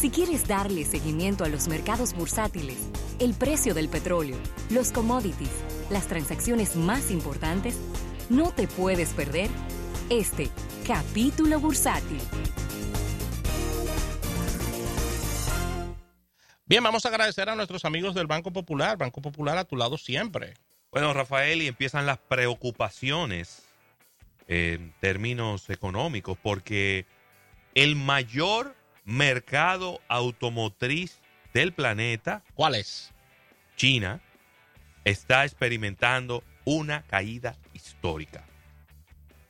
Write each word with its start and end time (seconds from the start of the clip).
Si 0.00 0.08
quieres 0.08 0.48
darle 0.48 0.86
seguimiento 0.86 1.44
a 1.44 1.50
los 1.50 1.68
mercados 1.68 2.14
bursátiles, 2.14 2.88
el 3.18 3.34
precio 3.34 3.74
del 3.74 3.90
petróleo, 3.90 4.38
los 4.70 4.92
commodities, 4.92 5.50
las 5.90 6.06
transacciones 6.06 6.74
más 6.74 7.10
importantes, 7.10 7.78
no 8.30 8.50
te 8.50 8.66
puedes 8.66 9.10
perder 9.10 9.50
este 10.08 10.48
capítulo 10.86 11.60
bursátil. 11.60 12.18
Bien, 16.64 16.82
vamos 16.82 17.04
a 17.04 17.10
agradecer 17.10 17.50
a 17.50 17.54
nuestros 17.54 17.84
amigos 17.84 18.14
del 18.14 18.26
Banco 18.26 18.50
Popular. 18.54 18.96
Banco 18.96 19.20
Popular 19.20 19.58
a 19.58 19.64
tu 19.64 19.76
lado 19.76 19.98
siempre. 19.98 20.54
Bueno, 20.90 21.12
Rafael, 21.12 21.60
y 21.60 21.66
empiezan 21.66 22.06
las 22.06 22.16
preocupaciones 22.16 23.64
en 24.48 24.94
términos 25.00 25.68
económicos, 25.68 26.38
porque 26.42 27.04
el 27.74 27.96
mayor 27.96 28.79
mercado 29.10 30.00
automotriz 30.08 31.18
del 31.52 31.72
planeta, 31.72 32.42
¿cuál 32.54 32.76
es? 32.76 33.12
China, 33.76 34.20
está 35.04 35.44
experimentando 35.44 36.44
una 36.64 37.02
caída 37.02 37.56
histórica. 37.72 38.44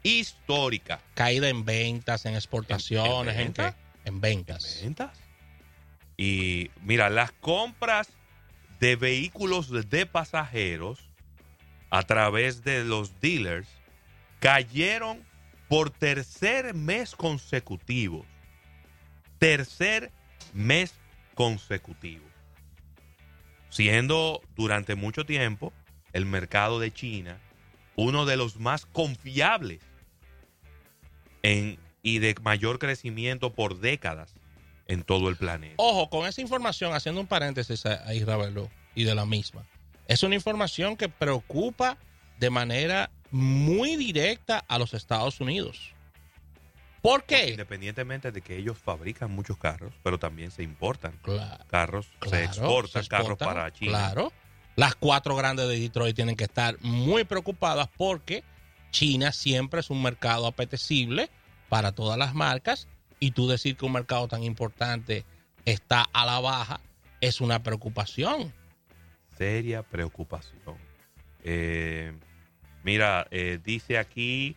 Histórica. 0.03 1.01
Caída 1.15 1.49
en 1.49 1.65
ventas, 1.65 2.25
en 2.25 2.35
exportaciones, 2.35 3.37
¿en, 3.37 3.53
qué? 3.53 3.75
En 4.07 4.21
ventas. 4.21 4.79
¿En 4.79 4.85
ventas? 4.85 5.19
Y 6.17 6.71
mira, 6.83 7.11
las 7.11 7.33
compras 7.33 8.09
de 8.79 8.97
vehículos 8.97 9.91
de 9.91 10.07
pasajeros 10.07 11.01
a 11.91 12.03
través 12.05 12.65
de 12.65 12.85
los 12.85 13.21
dealers 13.21 13.69
cayeron 14.39 15.23
por 15.69 15.91
tercer 15.91 16.73
mes 16.73 17.15
consecutivo. 17.15 18.25
Tercer 19.41 20.13
mes 20.53 20.93
consecutivo. 21.35 22.27
Siendo 23.71 24.43
durante 24.55 24.97
mucho 24.97 25.25
tiempo 25.25 25.73
el 26.13 26.27
mercado 26.27 26.79
de 26.79 26.93
China 26.93 27.41
uno 27.97 28.27
de 28.27 28.37
los 28.37 28.59
más 28.59 28.85
confiables 28.85 29.81
en, 31.43 31.79
y 32.03 32.19
de 32.19 32.35
mayor 32.43 32.79
crecimiento 32.79 33.55
por 33.55 33.81
décadas 33.81 34.35
en 34.87 35.05
todo 35.05 35.31
el 35.31 35.37
planeta. 35.37 35.77
Ojo, 35.79 36.11
con 36.11 36.29
esa 36.29 36.43
información, 36.43 36.93
haciendo 36.93 37.23
un 37.23 37.27
paréntesis 37.27 37.87
ahí, 37.87 38.23
Ravelo, 38.23 38.71
y 38.95 39.05
de 39.05 39.15
la 39.15 39.25
misma, 39.25 39.67
es 40.07 40.23
una 40.23 40.35
información 40.35 40.99
que 40.99 41.09
preocupa 41.09 41.97
de 42.39 42.51
manera 42.51 43.11
muy 43.31 43.97
directa 43.97 44.63
a 44.69 44.79
los 44.79 44.93
Estados 44.93 45.41
Unidos. 45.41 45.95
¿Por 47.03 47.25
qué? 47.25 47.51
independientemente 47.51 48.31
de 48.31 48.43
que 48.43 48.57
ellos 48.57 48.79
fabrican 48.79 49.31
muchos 49.31 49.57
carros, 49.57 49.93
pero 50.03 50.19
también 50.19 50.51
se 50.51 50.63
importan 50.63 51.19
carros, 51.69 52.09
se, 52.29 52.45
exportan 52.45 53.07
carros 53.07 53.39
para 53.39 53.73
China. 53.73 53.91
Claro. 53.91 54.33
Las 54.77 54.95
cuatro 54.95 55.35
grandes 55.35 55.69
de 55.69 55.79
Detroit 55.79 56.15
tienen 56.15 56.37
que 56.37 56.45
estar 56.45 56.77
muy 56.81 57.25
preocupadas 57.25 57.89
porque 57.97 58.45
China 58.91 59.33
siempre 59.33 59.81
es 59.81 59.91
un 59.91 60.03
mercado 60.03 60.47
apetecible 60.47 61.31
para 61.69 61.93
todas 61.93 62.19
las 62.19 62.35
marcas 62.35 62.89
y 63.19 63.33
tú 63.33 63.49
decir 63.49 63.77
que 63.77 63.87
un 63.87 63.93
mercado 63.93 64.29
tan 64.29 64.43
importante 64.43 65.25
está 65.65 66.07
a 66.13 66.27
la 66.27 66.41
baja 66.41 66.81
es 67.21 67.41
una 67.41 67.63
preocupación. 67.63 68.53
Seria 69.37 69.83
preocupación. 69.83 70.77
Eh, 71.43 72.13
mira, 72.83 73.27
eh, 73.31 73.59
dice 73.63 73.99
aquí 73.99 74.57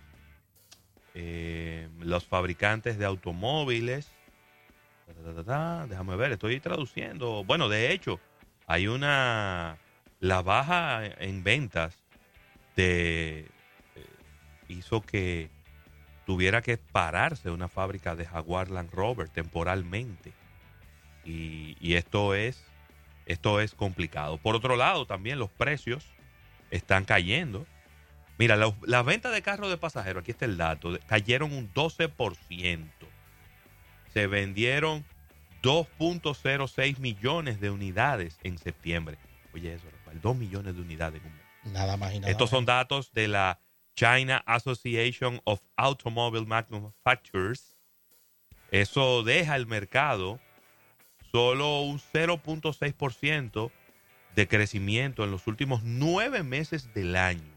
eh, 1.13 1.89
los 1.99 2.25
fabricantes 2.25 2.97
de 2.97 3.05
automóviles. 3.05 4.11
Déjame 5.87 6.15
ver, 6.15 6.31
estoy 6.31 6.59
traduciendo. 6.59 7.43
Bueno, 7.43 7.69
de 7.69 7.91
hecho, 7.91 8.19
hay 8.67 8.87
una. 8.87 9.77
La 10.19 10.41
baja 10.41 11.05
en 11.05 11.43
ventas 11.43 11.97
de, 12.77 13.45
hizo 14.67 15.01
que 15.01 15.49
tuviera 16.25 16.61
que 16.61 16.77
pararse 16.77 17.49
una 17.49 17.67
fábrica 17.67 18.15
de 18.15 18.25
Jaguar 18.25 18.69
Land 18.69 18.91
Rover 18.91 19.29
temporalmente. 19.29 20.33
Y, 21.25 21.93
esto 21.95 22.35
es 22.35 22.63
esto 23.25 23.61
es 23.61 23.73
complicado. 23.73 24.37
Por 24.37 24.55
otro 24.55 24.75
lado, 24.75 25.05
también 25.05 25.39
los 25.39 25.49
precios 25.49 26.05
están 26.71 27.05
cayendo. 27.05 27.65
Mira, 28.37 28.57
las 28.57 29.05
ventas 29.05 29.31
de 29.31 29.41
carros 29.41 29.69
de 29.69 29.77
pasajeros, 29.77 30.21
aquí 30.21 30.31
está 30.31 30.45
el 30.45 30.57
dato, 30.57 30.97
cayeron 31.07 31.53
un 31.53 31.71
12%. 31.73 32.89
Se 34.13 34.27
vendieron 34.27 35.05
2.06 35.61 36.99
millones 36.99 37.59
de 37.61 37.69
unidades 37.69 38.37
en 38.43 38.57
septiembre. 38.57 39.17
Oye, 39.53 39.73
eso, 39.73 39.85
Rafael, 39.91 40.19
2 40.21 40.35
millones 40.35 40.75
de 40.75 40.81
unidades 40.81 41.21
en 41.21 41.27
un 41.27 41.35
mes. 41.35 41.43
Nada 41.73 41.95
más 41.95 42.13
y 42.13 42.19
nada 42.19 42.31
Estos 42.31 42.49
son 42.49 42.65
datos 42.65 43.13
de 43.13 43.27
la 43.27 43.59
China 43.95 44.43
Association 44.45 45.41
of 45.45 45.61
Automobile 45.77 46.45
Manufacturers. 46.45 47.77
Eso 48.71 49.23
deja 49.23 49.55
el 49.55 49.67
mercado 49.67 50.39
solo 51.31 51.81
un 51.81 51.99
0.6% 51.99 53.71
de 54.35 54.47
crecimiento 54.47 55.23
en 55.23 55.31
los 55.31 55.47
últimos 55.47 55.83
nueve 55.83 56.43
meses 56.43 56.93
del 56.93 57.15
año. 57.15 57.52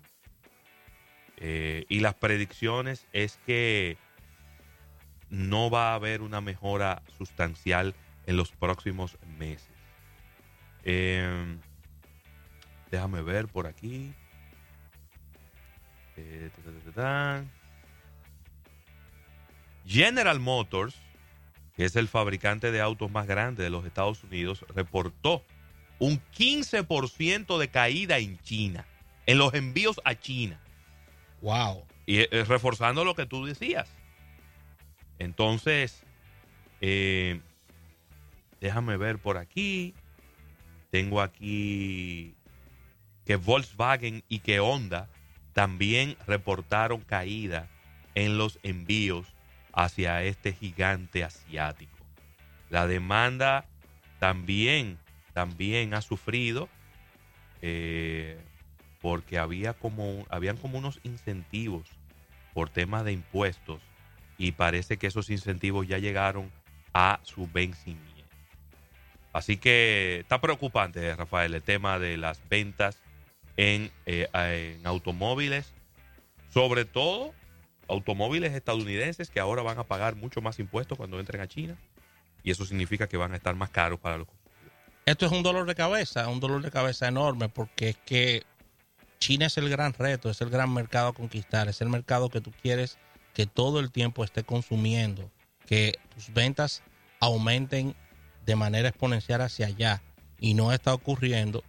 Eh, 1.39 1.85
y 1.89 2.01
las 2.01 2.15
predicciones 2.15 3.07
es 3.13 3.39
que 3.47 3.99
no 5.29 5.71
va 5.71 5.91
a 5.91 5.95
haber 5.95 6.23
una 6.23 6.41
mejora 6.41 7.03
sustancial 7.19 7.95
en 8.27 8.37
los 8.37 8.53
próximos 8.53 9.19
meses. 9.39 9.69
Em, 10.85 11.59
déjame 12.91 13.23
ver 13.23 13.49
por 13.49 13.67
aquí. 13.67 14.15
Eh, 16.17 16.51
General 19.87 20.41
Motors, 20.41 20.95
que 21.77 21.85
es 21.85 21.97
el 21.97 22.09
fabricante 22.09 22.73
de 22.73 22.81
autos 22.81 23.11
más 23.11 23.27
grande 23.27 23.63
de 23.63 23.71
los 23.71 23.85
Estados 23.85 24.25
Unidos, 24.25 24.65
reportó 24.75 25.45
un 25.99 26.21
15% 26.37 27.59
de 27.59 27.69
caída 27.69 28.19
en 28.19 28.39
China, 28.39 28.87
en 29.27 29.39
los 29.39 29.55
envíos 29.55 30.01
a 30.05 30.15
China. 30.15 30.61
Wow. 31.47 31.87
Y 32.07 32.23
eh, 32.23 32.45
reforzando 32.45 33.05
lo 33.05 33.15
que 33.15 33.25
tú 33.25 33.47
decías. 33.47 33.89
Entonces, 35.21 36.03
eh, 36.81 37.41
déjame 38.61 38.97
ver 38.97 39.21
por 39.21 39.37
aquí. 39.37 39.95
Tengo 40.91 41.21
aquí 41.21 42.35
que 43.25 43.37
Volkswagen 43.37 44.25
y 44.29 44.41
que 44.41 44.59
Honda 44.59 45.09
también 45.53 46.17
reportaron 46.27 47.03
caída 47.03 47.69
en 48.17 48.39
los 48.39 48.59
envíos 48.65 49.29
hacia 49.73 50.25
este 50.25 50.53
gigante 50.53 51.23
asiático. 51.23 51.97
La 52.71 52.89
demanda 52.89 53.67
también, 54.19 54.99
también 55.33 55.95
ha 55.95 56.01
sufrido 56.01 56.69
eh, 57.63 58.37
porque 59.07 59.39
había 59.39 59.73
como, 59.73 60.27
habían 60.31 60.57
como 60.57 60.79
unos 60.79 60.99
incentivos 61.05 61.87
por 62.55 62.71
temas 62.71 63.05
de 63.05 63.13
impuestos 63.13 63.81
y 64.37 64.51
parece 64.51 64.97
que 64.97 65.07
esos 65.07 65.31
incentivos 65.31 65.87
ya 65.87 65.99
llegaron 65.99 66.51
a 66.93 67.21
su 67.23 67.47
vencimiento. 67.47 68.35
Así 69.33 69.59
que 69.59 70.19
está 70.23 70.41
preocupante, 70.41 71.15
Rafael, 71.15 71.55
el 71.55 71.63
tema 71.63 72.01
de 72.01 72.17
las 72.17 72.41
ventas 72.49 72.99
en, 73.57 73.93
eh, 74.07 74.27
en 74.35 74.85
automóviles, 74.85 75.73
sobre 76.53 76.85
todo 76.85 77.33
automóviles 77.87 78.55
estadounidenses 78.55 79.31
que 79.31 79.39
ahora 79.39 79.63
van 79.63 79.79
a 79.79 79.85
pagar 79.85 80.17
mucho 80.17 80.41
más 80.41 80.59
impuestos 80.59 80.99
cuando 80.99 81.21
entren 81.21 81.43
a 81.43 81.47
China 81.47 81.77
y 82.43 82.51
eso 82.51 82.65
significa 82.65 83.07
que 83.07 83.19
van 83.19 83.35
a 83.35 83.37
estar 83.37 83.55
más 83.55 83.71
caros 83.71 84.01
para 84.01 84.19
los 84.19 84.27
consumidores. 84.27 84.57
Esto 85.05 85.27
es 85.27 85.31
un 85.31 85.45
dolor 85.45 85.69
de 85.69 85.77
cabeza, 85.77 86.27
un 86.27 86.41
dolor 86.41 86.61
de 86.61 86.73
cabeza 86.73 87.07
enorme 87.07 87.49
porque 87.49 87.91
es 87.91 87.97
que 87.99 88.43
China 89.19 89.47
es 89.47 89.57
el 89.59 89.69
gran 89.69 89.93
reto, 89.93 90.31
es 90.31 90.41
el 90.41 90.51
gran 90.51 90.73
mercado 90.73 91.09
a 91.09 91.15
conquistar, 91.15 91.69
es 91.69 91.81
el 91.81 91.89
mercado 91.89 92.29
que 92.29 92.41
tú 92.41 92.53
quieres 92.63 92.99
que 93.35 93.47
todo 93.47 93.81
el 93.81 93.91
tiempo 93.91 94.25
esté 94.25 94.45
consumiendo, 94.45 95.31
que 95.67 95.99
tus 96.15 96.33
ventas 96.33 96.83
aumenten 97.21 97.95
de 98.47 98.57
manera 98.57 98.89
exponencial 98.89 99.43
hacia 99.43 99.67
allá 99.67 100.03
y 100.41 100.55
no 100.55 100.73
está 100.73 100.95
ocurriendo 100.95 101.63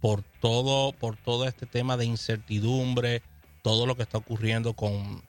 por 0.00 0.22
todo, 0.40 0.92
por 0.92 1.16
todo 1.16 1.48
este 1.48 1.64
tema 1.64 1.96
de 1.96 2.04
incertidumbre, 2.04 3.22
todo 3.62 3.86
lo 3.86 3.96
que 3.96 4.02
está 4.02 4.18
ocurriendo 4.18 4.74
con, 4.74 5.22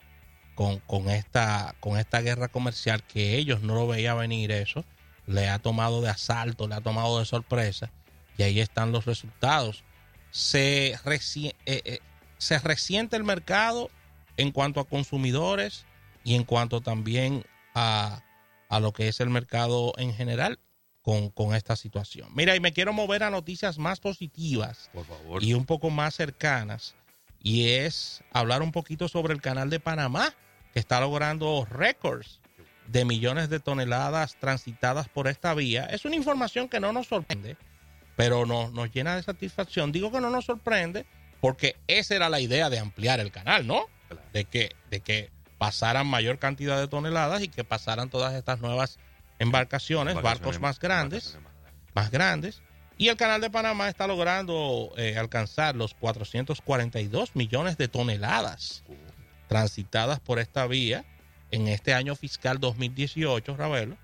con, 0.54 1.10
esta, 1.10 1.76
con 1.80 1.98
esta 1.98 2.20
guerra 2.20 2.50
comercial, 2.50 3.02
que 3.04 3.38
ellos 3.38 3.62
no 3.62 3.76
lo 3.76 3.88
veían 3.88 4.18
venir 4.18 4.52
eso, 4.52 4.84
le 5.28 5.48
ha 5.48 5.60
tomado 5.60 6.02
de 6.02 6.10
asalto, 6.10 6.68
le 6.68 6.76
ha 6.76 6.82
tomado 6.82 7.20
de 7.20 7.26
sorpresa, 7.26 7.90
y 8.38 8.44
ahí 8.44 8.60
están 8.60 8.92
los 8.92 9.06
resultados. 9.06 9.86
Se, 10.36 10.88
eh, 10.92 11.54
eh, 11.66 12.00
se 12.38 12.60
resiente 12.60 13.16
el 13.16 13.24
mercado 13.24 13.90
en 14.36 14.52
cuanto 14.52 14.82
a 14.82 14.86
consumidores 14.86 15.86
y 16.26 16.36
en 16.36 16.44
cuanto 16.44 16.82
también 16.82 17.46
a, 17.74 18.22
a 18.68 18.80
lo 18.82 18.92
que 18.92 19.08
es 19.08 19.22
el 19.22 19.30
mercado 19.30 19.94
en 19.96 20.14
general, 20.14 20.60
con, 21.02 21.30
con 21.30 21.56
esta 21.56 21.78
situación. 21.78 22.28
Mira, 22.36 22.54
y 22.54 22.60
me 22.60 22.74
quiero 22.74 22.92
mover 22.92 23.24
a 23.24 23.30
noticias 23.30 23.78
más 23.78 24.02
positivas 24.02 24.90
Por 24.92 25.06
favor. 25.06 25.42
y 25.42 25.54
un 25.54 25.66
poco 25.66 25.90
más 25.90 26.16
cercanas, 26.16 26.96
y 27.40 27.70
es 27.70 28.22
hablar 28.34 28.62
un 28.62 28.74
poquito 28.74 29.08
sobre 29.08 29.34
el 29.34 29.42
canal 29.42 29.70
de 29.70 29.80
Panamá, 29.80 30.34
que 30.74 30.80
está 30.80 31.00
logrando 31.00 31.66
récords 31.70 32.42
de 32.88 33.06
millones 33.06 33.48
de 33.48 33.62
toneladas 33.62 34.36
transitadas 34.38 35.08
por 35.08 35.30
esta 35.30 35.54
vía. 35.54 35.86
Es 35.86 36.04
una 36.04 36.18
información 36.18 36.68
que 36.68 36.82
no 36.82 36.92
nos 36.92 37.08
sorprende, 37.08 37.56
pero 38.16 38.46
nos, 38.46 38.72
nos 38.72 38.92
llena 38.94 39.16
de 39.16 39.24
satisfacción. 39.24 39.92
Digo 39.92 40.12
que 40.12 40.22
no 40.22 40.30
nos 40.30 40.46
sorprende 40.46 41.06
porque 41.42 41.76
esa 41.88 42.16
era 42.16 42.30
la 42.30 42.40
idea 42.40 42.70
de 42.70 42.80
ampliar 42.80 43.20
el 43.20 43.32
canal, 43.32 43.68
¿no? 43.68 43.86
De 44.34 44.46
que, 44.46 44.76
de 44.90 45.02
que 45.02 45.32
pasaran 45.58 46.08
mayor 46.08 46.40
cantidad 46.40 46.80
de 46.80 46.88
toneladas 46.88 47.42
y 47.42 47.48
que 47.48 47.64
pasaran 47.64 48.10
todas 48.10 48.34
estas 48.34 48.60
nuevas 48.62 49.00
embarcaciones, 49.40 50.16
barcos 50.22 50.60
más 50.60 50.80
grandes 50.80 51.36
Embarcaciones 51.36 51.44
más 51.44 51.60
grandes. 51.60 51.94
más 51.94 52.12
grandes. 52.12 52.62
Y 52.98 53.10
el 53.10 53.18
canal 53.18 53.42
de 53.42 53.50
Panamá 53.50 53.90
está 53.90 54.08
logrando 54.08 54.94
eh, 54.98 55.18
alcanzar 55.18 55.76
los 55.76 55.94
442 55.94 57.36
millones 57.36 57.78
de 57.78 57.88
toneladas 57.88 58.84
Uh, 58.88 58.96
transitadas 59.48 60.20
por 60.20 60.40
esta 60.40 60.66
vía 60.66 61.06
en 61.52 61.68
este 61.68 61.94
año 61.94 62.16
fiscal 62.16 62.60
2018, 62.60 63.56
Ravelo, 63.56 63.98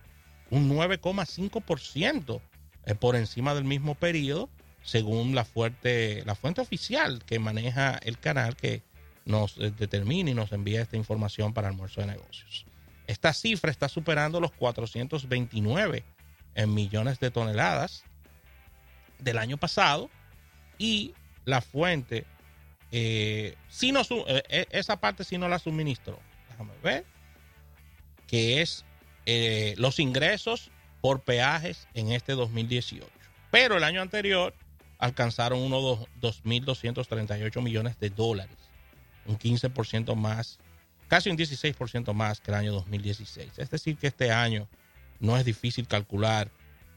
un 0.49 0.69
9,5% 0.69 2.41
eh, 2.85 2.95
por 2.95 3.15
encima 3.15 3.53
del 3.53 3.63
mismo 3.63 3.95
periodo, 3.95 4.49
según 4.83 5.35
la, 5.35 5.45
fuerte, 5.45 6.23
la 6.25 6.35
fuente 6.35 6.61
oficial 6.61 7.23
que 7.25 7.39
maneja 7.39 7.97
el 8.03 8.17
canal 8.17 8.55
que 8.55 8.81
nos 9.25 9.57
eh, 9.57 9.71
determina 9.77 10.31
y 10.31 10.33
nos 10.33 10.51
envía 10.51 10.81
esta 10.81 10.97
información 10.97 11.53
para 11.53 11.67
almuerzo 11.67 12.01
de 12.01 12.07
negocios. 12.07 12.65
Esta 13.07 13.33
cifra 13.33 13.71
está 13.71 13.89
superando 13.89 14.39
los 14.39 14.51
429 14.51 16.03
en 16.55 16.73
millones 16.73 17.19
de 17.19 17.31
toneladas 17.31 18.03
del 19.19 19.37
año 19.37 19.57
pasado 19.57 20.09
y 20.77 21.13
la 21.45 21.61
fuente 21.61 22.25
eh, 22.91 23.55
sí 23.69 23.91
no 23.91 24.01
eh, 24.01 24.43
eh, 24.49 24.65
esa 24.71 24.99
parte 24.99 25.23
sí 25.23 25.37
no 25.37 25.47
la 25.47 25.59
suministró 25.59 26.19
déjame 26.49 26.73
ver 26.83 27.05
que 28.27 28.61
es 28.61 28.85
eh, 29.25 29.75
los 29.77 29.99
ingresos 29.99 30.71
por 31.01 31.21
peajes 31.21 31.87
en 31.93 32.11
este 32.11 32.33
2018 32.33 33.05
pero 33.49 33.75
el 33.77 33.83
año 33.83 34.01
anterior 34.01 34.53
alcanzaron 34.99 35.59
unos 35.59 36.07
dos- 36.19 36.41
2.238 36.43 37.61
millones 37.61 37.99
de 37.99 38.09
dólares 38.09 38.57
un 39.25 39.37
15% 39.37 40.15
más 40.15 40.59
casi 41.07 41.29
un 41.29 41.37
16% 41.37 42.13
más 42.13 42.39
que 42.39 42.51
el 42.51 42.55
año 42.55 42.71
2016 42.73 43.57
es 43.57 43.69
decir 43.69 43.97
que 43.97 44.07
este 44.07 44.31
año 44.31 44.67
no 45.19 45.37
es 45.37 45.45
difícil 45.45 45.87
calcular 45.87 46.49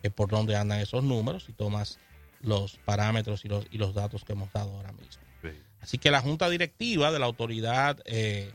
eh, 0.02 0.10
por 0.10 0.28
dónde 0.28 0.56
andan 0.56 0.80
esos 0.80 1.02
números 1.02 1.44
si 1.44 1.52
tomas 1.52 1.98
los 2.40 2.76
parámetros 2.84 3.44
y 3.44 3.48
los, 3.48 3.66
y 3.70 3.78
los 3.78 3.94
datos 3.94 4.22
que 4.24 4.32
hemos 4.32 4.52
dado 4.52 4.70
ahora 4.76 4.92
mismo. 4.92 5.22
sí. 5.42 5.48
Así 5.80 5.98
que 5.98 6.10
la 6.10 6.20
junta 6.22 6.48
directiva 6.48 7.10
de 7.12 7.18
la 7.18 7.26
autoridad 7.26 7.98
eh, 8.06 8.50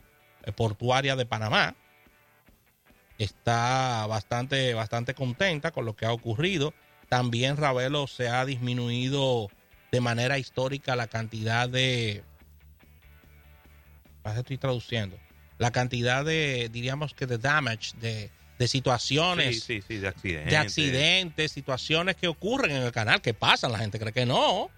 portuaria 0.56 1.14
de 1.16 1.26
Panamá 1.26 1.74
está 3.24 4.06
bastante, 4.06 4.72
bastante 4.74 5.14
contenta 5.14 5.70
con 5.70 5.84
lo 5.84 5.94
que 5.94 6.06
ha 6.06 6.12
ocurrido. 6.12 6.72
También 7.08 7.56
Ravelo 7.56 8.06
se 8.06 8.28
ha 8.28 8.44
disminuido 8.44 9.48
de 9.92 10.00
manera 10.00 10.38
histórica 10.38 10.96
la 10.96 11.06
cantidad 11.06 11.68
de, 11.68 12.24
estoy 14.36 14.58
traduciendo, 14.58 15.18
la 15.58 15.70
cantidad 15.70 16.24
de, 16.24 16.68
diríamos 16.72 17.12
que 17.12 17.26
de 17.26 17.38
damage, 17.38 17.96
de, 18.00 18.30
de 18.58 18.68
situaciones 18.68 19.64
Sí, 19.64 19.80
sí, 19.80 19.84
sí, 19.86 19.98
de 19.98 20.08
accidentes. 20.08 20.50
de 20.50 20.56
accidentes, 20.56 21.52
situaciones 21.52 22.16
que 22.16 22.28
ocurren 22.28 22.70
en 22.70 22.82
el 22.82 22.92
canal, 22.92 23.20
que 23.20 23.34
pasan, 23.34 23.72
la 23.72 23.78
gente 23.78 23.98
cree 23.98 24.12
que 24.12 24.26
no. 24.26 24.70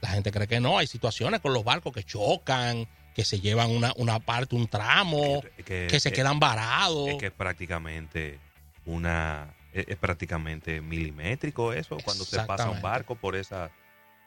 La 0.00 0.10
gente 0.10 0.30
cree 0.30 0.46
que 0.46 0.60
no. 0.60 0.78
Hay 0.78 0.86
situaciones 0.86 1.40
con 1.40 1.52
los 1.54 1.64
barcos 1.64 1.92
que 1.92 2.04
chocan, 2.04 2.86
que 3.14 3.24
se 3.24 3.40
llevan 3.40 3.70
una, 3.70 3.92
una 3.96 4.18
parte, 4.18 4.56
un 4.56 4.66
tramo, 4.68 5.42
que- 5.64 5.86
que 5.88 6.00
se 6.00 6.08
es- 6.08 6.14
quedan 6.14 6.40
varados. 6.40 7.08
Es 7.08 7.16
que 7.16 7.26
es 7.26 7.32
prácticamente 7.32 8.38
una. 8.84 9.54
Es, 9.72 9.86
es 9.88 9.96
prácticamente 9.96 10.80
milimétrico 10.80 11.72
eso, 11.72 11.96
cuando 12.04 12.24
se 12.24 12.40
pasa 12.40 12.70
un 12.70 12.82
barco 12.82 13.14
por 13.16 13.36
esa. 13.36 13.70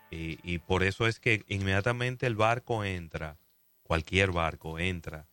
Y, 0.09 0.39
y 0.43 0.59
por 0.59 0.83
eso 0.83 1.05
es 1.05 1.19
que 1.19 1.43
inmediatamente 1.49 2.27
el 2.27 2.35
barco 2.35 2.85
entra, 2.85 3.37
cualquier 3.83 4.31
barco 4.31 4.79
entra 4.79 5.25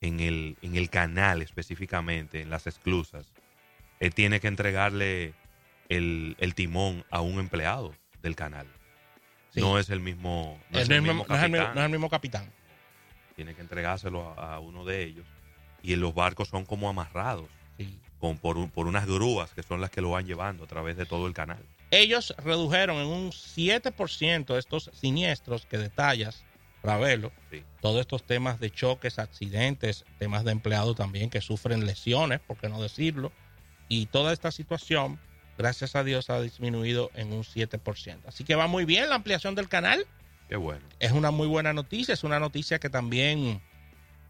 en 0.00 0.20
el, 0.20 0.56
en 0.62 0.76
el 0.76 0.88
canal 0.88 1.42
específicamente, 1.42 2.40
en 2.42 2.48
las 2.50 2.66
esclusas, 2.68 3.26
eh, 3.98 4.10
tiene 4.10 4.38
que 4.40 4.46
entregarle 4.46 5.34
el, 5.88 6.36
el 6.38 6.54
timón 6.54 7.04
a 7.10 7.20
un 7.20 7.40
empleado 7.40 7.92
del 8.22 8.36
canal. 8.36 8.66
Sí. 9.52 9.60
No 9.60 9.78
es 9.80 9.90
el 9.90 9.98
mismo, 9.98 10.60
no 10.70 10.78
es 10.78 10.88
el 10.88 11.02
mismo- 11.02 11.14
mismo 11.24 11.26
no, 11.28 11.36
es 11.36 11.42
el, 11.42 11.50
mismo- 11.50 11.64
capitán 11.66 11.74
no 11.74 11.80
es 11.80 11.84
el 11.86 11.90
mismo 11.90 12.08
capitán. 12.10 12.52
Tiene 13.40 13.54
que 13.54 13.62
entregárselo 13.62 14.34
a, 14.38 14.56
a 14.56 14.60
uno 14.60 14.84
de 14.84 15.02
ellos. 15.02 15.24
Y 15.82 15.96
los 15.96 16.14
barcos 16.14 16.48
son 16.48 16.66
como 16.66 16.90
amarrados 16.90 17.46
Sí. 17.78 17.98
con, 18.18 18.36
por, 18.36 18.58
un- 18.58 18.68
por 18.70 18.86
unas 18.86 19.06
grúas 19.06 19.50
que 19.54 19.62
son 19.62 19.80
las 19.80 19.88
que 19.90 20.02
lo 20.02 20.10
van 20.10 20.26
llevando 20.26 20.64
a 20.64 20.66
través 20.66 20.98
de 20.98 21.06
todo 21.06 21.26
el 21.26 21.32
canal. 21.32 21.64
Ellos 21.90 22.34
redujeron 22.44 22.98
en 22.98 23.06
un 23.06 23.30
7% 23.32 24.58
estos 24.58 24.90
siniestros 24.92 25.64
que 25.64 25.78
detallas, 25.78 26.44
Ravelo. 26.82 27.32
Sí. 27.50 27.62
Todos 27.80 28.00
estos 28.02 28.22
temas 28.24 28.60
de 28.60 28.70
choques, 28.70 29.18
accidentes, 29.18 30.04
temas 30.18 30.44
de 30.44 30.52
empleados 30.52 30.96
también 30.96 31.30
que 31.30 31.40
sufren 31.40 31.86
lesiones, 31.86 32.40
por 32.40 32.58
qué 32.58 32.68
no 32.68 32.82
decirlo. 32.82 33.32
Y 33.88 34.04
toda 34.06 34.34
esta 34.34 34.50
situación, 34.50 35.18
gracias 35.56 35.96
a 35.96 36.04
Dios, 36.04 36.28
ha 36.28 36.42
disminuido 36.42 37.10
en 37.14 37.32
un 37.32 37.42
7%. 37.44 38.18
Así 38.26 38.44
que 38.44 38.54
va 38.54 38.66
muy 38.66 38.84
bien 38.84 39.08
la 39.08 39.14
ampliación 39.14 39.54
del 39.54 39.68
canal. 39.70 40.06
Qué 40.50 40.56
bueno. 40.56 40.82
Es 40.98 41.12
una 41.12 41.30
muy 41.30 41.46
buena 41.46 41.72
noticia, 41.72 42.12
es 42.12 42.24
una 42.24 42.40
noticia 42.40 42.80
que 42.80 42.90
también 42.90 43.62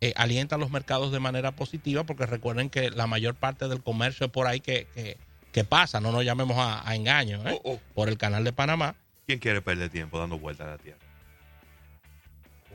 eh, 0.03 0.13
alienta 0.17 0.57
a 0.57 0.59
los 0.59 0.71
mercados 0.71 1.13
de 1.13 1.19
manera 1.19 1.53
positiva, 1.53 2.05
porque 2.05 2.27
recuerden 2.27 2.69
que 2.69 2.91
la 2.91 3.07
mayor 3.07 3.35
parte 3.35 3.69
del 3.69 3.83
comercio 3.83 4.27
es 4.27 4.31
por 4.31 4.47
ahí 4.47 4.61
que, 4.61 4.87
que, 4.95 5.17
que 5.51 5.65
pasa, 5.65 5.99
no 5.99 6.13
nos 6.13 6.23
llamemos 6.23 6.59
a, 6.59 6.87
a 6.87 6.95
engaño, 6.95 7.41
¿eh? 7.49 7.59
Oh, 7.65 7.73
oh. 7.73 7.81
por 7.95 8.11
el 8.11 8.19
canal 8.19 8.45
de 8.45 8.53
Panamá. 8.53 8.97
¿Quién 9.27 9.39
quiere 9.39 9.63
perder 9.63 9.89
tiempo 9.89 10.19
dando 10.19 10.39
vueltas 10.39 10.67
a 10.67 10.71
la 10.73 10.79
Tierra? 10.79 10.99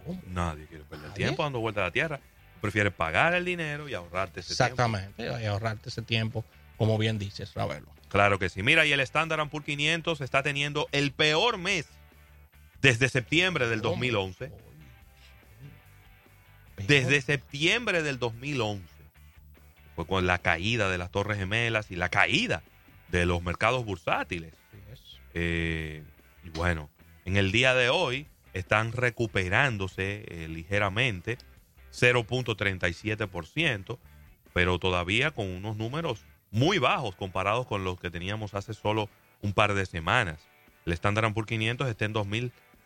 ¿Cómo? 0.03 0.19
Nadie 0.25 0.65
quiere 0.65 0.83
perder 0.83 1.09
Nadie. 1.09 1.25
tiempo 1.25 1.43
dando 1.43 1.59
vueltas 1.59 1.83
a 1.83 1.85
la 1.85 1.91
Tierra. 1.91 2.19
Prefieres 2.61 2.93
pagar 2.93 3.35
el 3.35 3.45
dinero 3.45 3.87
y 3.87 3.93
ahorrarte 3.93 4.39
ese 4.39 4.55
tiempo. 4.55 4.63
Exactamente, 4.63 5.23
y 5.43 5.45
ahorrarte 5.45 5.89
ese 5.89 6.01
tiempo, 6.01 6.43
como 6.77 6.97
bien 6.97 7.19
dices, 7.19 7.53
Ravelo. 7.53 7.93
Claro 8.09 8.39
que 8.39 8.49
sí. 8.49 8.63
Mira, 8.63 8.87
y 8.87 8.91
el 8.91 9.01
Standard 9.01 9.47
Poor's 9.49 9.67
500 9.67 10.21
está 10.21 10.41
teniendo 10.41 10.87
el 10.91 11.11
peor 11.11 11.59
mes 11.59 11.85
desde 12.85 13.09
septiembre 13.09 13.67
del 13.67 13.81
2011. 13.81 14.51
Desde 16.85 17.19
septiembre 17.19 18.03
del 18.03 18.19
2011 18.19 18.85
fue 19.95 20.05
con 20.05 20.27
la 20.27 20.37
caída 20.37 20.87
de 20.87 20.99
las 20.99 21.09
Torres 21.09 21.39
Gemelas 21.39 21.89
y 21.89 21.95
la 21.95 22.09
caída 22.09 22.61
de 23.07 23.25
los 23.25 23.41
mercados 23.41 23.85
bursátiles. 23.85 24.53
Eh, 25.33 26.03
y 26.43 26.49
bueno, 26.49 26.91
en 27.25 27.37
el 27.37 27.51
día 27.51 27.73
de 27.73 27.89
hoy 27.89 28.27
están 28.53 28.91
recuperándose 28.91 30.23
eh, 30.27 30.47
ligeramente, 30.47 31.39
0.37%, 31.91 33.97
pero 34.53 34.77
todavía 34.77 35.31
con 35.31 35.47
unos 35.47 35.75
números 35.75 36.23
muy 36.51 36.77
bajos 36.77 37.15
comparados 37.15 37.65
con 37.65 37.83
los 37.83 37.99
que 37.99 38.11
teníamos 38.11 38.53
hace 38.53 38.75
solo 38.75 39.09
un 39.41 39.53
par 39.53 39.73
de 39.73 39.87
semanas. 39.87 40.47
El 40.85 40.93
Standard 40.93 41.33
Poor's 41.33 41.47
500 41.47 41.89
está 41.89 42.05
en 42.05 42.13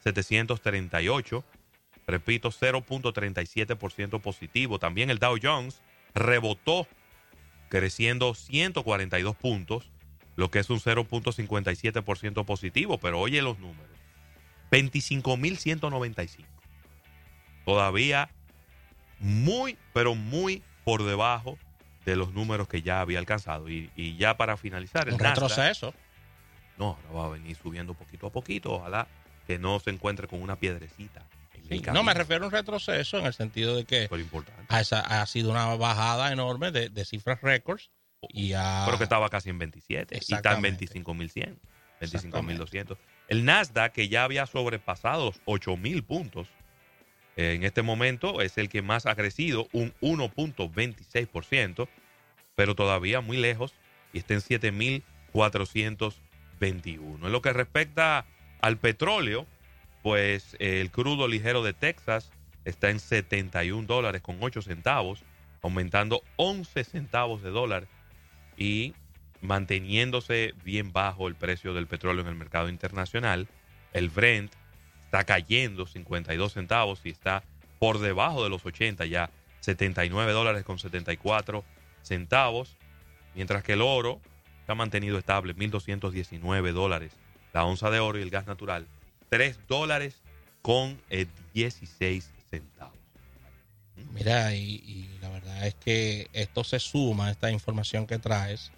2.738, 0.03 1.43
repito, 2.07 2.49
0.37% 2.51 4.19
positivo. 4.21 4.79
También 4.79 5.09
el 5.09 5.19
Dow 5.19 5.37
Jones 5.41 5.81
rebotó, 6.13 6.87
creciendo 7.69 8.33
142 8.33 9.35
puntos, 9.35 9.89
lo 10.35 10.49
que 10.51 10.59
es 10.59 10.69
un 10.69 10.79
0.57% 10.79 12.45
positivo, 12.45 12.97
pero 12.97 13.19
oye 13.19 13.41
los 13.41 13.59
números. 13.59 13.85
25.195. 14.71 16.45
Todavía 17.65 18.29
muy, 19.19 19.77
pero 19.93 20.15
muy 20.15 20.63
por 20.85 21.03
debajo 21.03 21.57
de 22.05 22.15
los 22.15 22.33
números 22.33 22.67
que 22.67 22.81
ya 22.81 23.01
había 23.01 23.19
alcanzado. 23.19 23.69
Y, 23.69 23.91
y 23.95 24.15
ya 24.17 24.37
para 24.37 24.57
finalizar, 24.57 25.07
el 25.07 25.15
Un 25.15 25.19
Nasdaq- 25.19 25.29
retroceso. 25.33 25.93
no, 26.77 26.97
ahora 27.09 27.19
va 27.19 27.25
a 27.25 27.29
venir 27.29 27.55
subiendo 27.55 27.93
poquito 27.93 28.27
a 28.27 28.31
poquito. 28.31 28.71
Ojalá 28.73 29.07
que 29.49 29.57
no 29.57 29.79
se 29.79 29.89
encuentre 29.89 30.27
con 30.27 30.43
una 30.43 30.57
piedrecita. 30.57 31.25
En 31.55 31.63
Sí, 31.67 31.81
No, 31.91 32.03
me 32.03 32.13
refiero 32.13 32.43
a 32.43 32.47
un 32.49 32.53
retroceso 32.53 33.17
en 33.17 33.25
el 33.25 33.33
sentido 33.33 33.75
de 33.75 33.83
que 33.85 34.07
esa- 34.69 34.99
ha 34.99 35.25
sido 35.25 35.49
una 35.49 35.73
bajada 35.75 36.31
enorme 36.31 36.69
de, 36.71 36.89
de 36.89 37.03
cifras 37.03 37.41
récords 37.41 37.89
y 38.29 38.53
ha- 38.53 38.83
Pero 38.85 38.99
que 38.99 39.05
estaba 39.05 39.27
casi 39.29 39.49
en 39.49 39.57
27 39.57 40.13
y 40.13 40.17
está 40.19 40.51
en 40.53 40.63
Exactamente. 40.63 40.85
25.100, 40.85 41.57
25.200. 41.99 42.99
El 43.27 43.43
Nasdaq, 43.43 43.91
que 43.91 44.07
ya 44.07 44.23
había 44.23 44.45
sobrepasado 44.45 45.25
los 45.25 45.41
8.000 45.45 46.03
puntos, 46.03 46.47
eh, 47.35 47.53
en 47.55 47.63
este 47.63 47.81
momento 47.81 48.41
es 48.41 48.55
el 48.59 48.69
que 48.69 48.83
más 48.83 49.07
ha 49.07 49.15
crecido, 49.15 49.67
un 49.71 49.95
1.26%, 50.01 51.87
pero 52.53 52.75
todavía 52.75 53.21
muy 53.21 53.37
lejos 53.37 53.73
y 54.13 54.19
está 54.19 54.35
en 54.35 54.41
421. 55.31 57.25
En 57.25 57.31
lo 57.31 57.41
que 57.41 57.51
respecta 57.51 58.27
al 58.61 58.77
petróleo, 58.77 59.45
pues 60.01 60.55
el 60.59 60.91
crudo 60.91 61.27
ligero 61.27 61.63
de 61.63 61.73
Texas 61.73 62.31
está 62.65 62.89
en 62.89 62.99
71 62.99 63.87
dólares 63.87 64.21
con 64.21 64.37
8 64.39 64.61
centavos, 64.61 65.23
aumentando 65.61 66.21
11 66.37 66.83
centavos 66.83 67.41
de 67.41 67.49
dólar 67.49 67.87
y 68.57 68.93
manteniéndose 69.41 70.53
bien 70.63 70.91
bajo 70.91 71.27
el 71.27 71.35
precio 71.35 71.73
del 71.73 71.87
petróleo 71.87 72.21
en 72.21 72.27
el 72.27 72.35
mercado 72.35 72.69
internacional. 72.69 73.47
El 73.93 74.09
Brent 74.09 74.53
está 75.05 75.23
cayendo 75.23 75.85
52 75.85 76.53
centavos 76.53 77.01
y 77.03 77.09
está 77.09 77.43
por 77.79 77.99
debajo 77.99 78.43
de 78.43 78.49
los 78.49 78.65
80 78.65 79.05
ya, 79.05 79.31
79 79.61 80.31
dólares 80.33 80.63
con 80.63 80.79
74 80.79 81.63
centavos, 82.01 82.75
mientras 83.35 83.63
que 83.63 83.73
el 83.73 83.81
oro 83.81 84.19
está 84.61 84.75
mantenido 84.75 85.17
estable, 85.17 85.55
1.219 85.55 86.73
dólares 86.73 87.18
la 87.53 87.65
onza 87.65 87.89
de 87.89 87.99
oro 87.99 88.19
y 88.19 88.21
el 88.21 88.29
gas 88.29 88.47
natural, 88.47 88.87
3 89.29 89.59
dólares 89.67 90.21
con 90.61 90.99
16 91.53 92.31
centavos. 92.49 92.97
Mira, 94.13 94.55
y, 94.55 94.81
y, 94.85 95.17
la 95.21 95.29
verdad 95.29 95.67
es 95.67 95.75
que 95.75 96.29
esto 96.33 96.63
se 96.63 96.79
suma 96.79 97.31
esta 97.31 97.51
información 97.51 98.07
que 98.07 98.17
traes, 98.17 98.71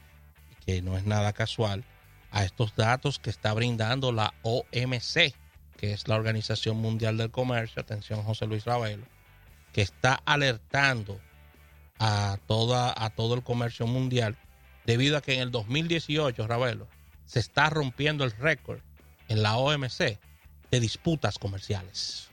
que 0.65 0.81
no 0.81 0.97
es 0.97 1.05
nada 1.05 1.33
casual, 1.33 1.83
a 2.31 2.43
estos 2.43 2.75
datos 2.75 3.19
que 3.19 3.29
está 3.29 3.53
brindando 3.53 4.11
la 4.11 4.33
OMC, 4.41 5.33
que 5.77 5.93
es 5.93 6.07
la 6.07 6.15
Organización 6.15 6.77
Mundial 6.77 7.17
del 7.17 7.31
Comercio, 7.31 7.81
atención 7.81 8.23
José 8.23 8.47
Luis 8.47 8.65
Ravelo, 8.65 9.05
que 9.73 9.81
está 9.81 10.21
alertando 10.25 11.19
a, 11.99 12.37
toda, 12.47 12.93
a 12.95 13.09
todo 13.11 13.35
el 13.35 13.43
comercio 13.43 13.85
mundial 13.87 14.37
debido 14.85 15.17
a 15.17 15.21
que 15.21 15.35
en 15.35 15.41
el 15.41 15.51
2018, 15.51 16.47
Ravelo, 16.47 16.87
se 17.25 17.39
está 17.39 17.69
rompiendo 17.69 18.23
el 18.23 18.31
récord 18.31 18.79
en 19.27 19.41
la 19.41 19.57
OMC 19.57 20.19
de 20.71 20.79
disputas 20.79 21.37
comerciales. 21.37 22.29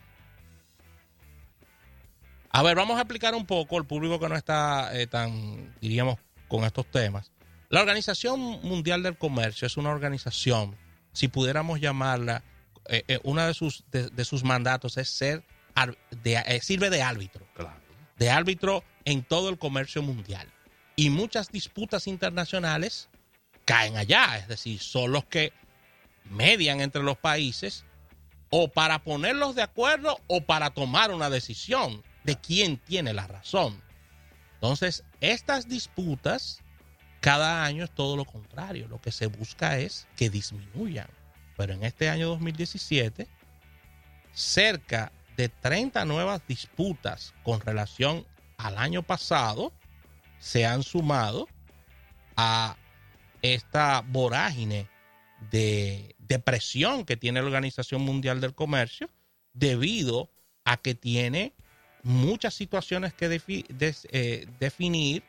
A 2.50 2.62
ver, 2.62 2.76
vamos 2.76 2.97
a 2.97 3.02
explicar 3.02 3.35
un 3.35 3.47
poco 3.47 3.76
al 3.76 3.87
público 3.87 4.18
que 4.18 4.28
no 4.28 4.37
está 4.37 4.99
eh, 4.99 5.07
tan, 5.07 5.75
diríamos, 5.80 6.16
con 6.49 6.64
estos 6.64 6.87
temas. 6.90 7.30
La 7.68 7.80
Organización 7.80 8.40
Mundial 8.62 9.02
del 9.02 9.18
Comercio 9.18 9.66
es 9.66 9.76
una 9.76 9.90
organización, 9.90 10.75
si 11.12 11.28
pudiéramos 11.28 11.80
llamarla, 11.80 12.42
eh, 12.87 13.04
eh, 13.07 13.21
uno 13.23 13.47
de 13.47 13.52
sus, 13.52 13.85
de, 13.90 14.09
de, 14.09 14.25
sus 14.25 14.42
mandatos 14.45 14.97
es 14.97 15.11
ser, 15.11 15.45
de, 16.23 16.61
sirve 16.62 16.88
de 16.88 17.02
árbitro, 17.02 17.47
Claro. 17.54 17.78
de 18.16 18.30
árbitro 18.30 18.83
en 19.04 19.23
todo 19.23 19.50
el 19.50 19.59
comercio 19.59 20.02
mundial. 20.02 20.49
Y 20.97 21.11
muchas 21.11 21.50
disputas 21.50 22.07
internacionales 22.07 23.11
caen 23.69 23.99
allá, 23.99 24.39
es 24.39 24.49
decir, 24.49 24.81
son 24.81 25.13
los 25.13 25.27
que 25.27 25.53
median 26.25 26.81
entre 26.81 27.03
los 27.03 27.19
países 27.19 27.85
o 28.49 28.69
para 28.69 29.01
ponerlos 29.01 29.55
de 29.57 29.61
acuerdo 29.61 30.19
o 30.27 30.41
para 30.41 30.71
tomar 30.71 31.11
una 31.11 31.29
decisión 31.29 32.03
de 32.25 32.37
quién 32.37 32.79
tiene 32.79 33.13
la 33.13 33.27
razón. 33.27 33.83
Entonces, 34.55 35.05
estas 35.21 35.69
disputas 35.69 36.63
cada 37.21 37.63
año 37.63 37.85
es 37.85 37.91
todo 37.91 38.17
lo 38.17 38.25
contrario. 38.25 38.89
Lo 38.89 39.03
que 39.03 39.13
se 39.13 39.27
busca 39.27 39.77
es 39.77 40.09
que 40.17 40.31
disminuyan. 40.31 41.09
Pero 41.59 41.75
en 41.75 41.85
este 41.85 42.09
año 42.09 42.29
2017, 42.29 43.29
cerca 44.33 45.13
de 45.37 45.51
30 45.51 46.07
nuevas 46.07 46.41
disputas 46.49 47.35
con 47.43 47.61
relación 47.61 48.27
al 48.57 48.79
año 48.79 49.03
pasado 49.03 49.75
se 50.39 50.65
han 50.65 50.83
sumado 50.83 51.47
a 52.35 52.75
esta 53.42 54.02
vorágine 54.07 54.88
de, 55.50 56.16
de 56.18 56.38
presión 56.38 57.04
que 57.04 57.16
tiene 57.16 57.40
la 57.40 57.47
Organización 57.47 58.02
Mundial 58.02 58.40
del 58.40 58.54
Comercio 58.54 59.09
debido 59.52 60.30
a 60.64 60.76
que 60.76 60.95
tiene 60.95 61.54
muchas 62.02 62.54
situaciones 62.54 63.12
que 63.14 63.28
defi 63.28 63.64
des, 63.68 64.07
eh, 64.11 64.47
definir 64.59 65.23